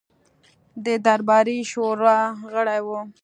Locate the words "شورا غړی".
1.71-2.79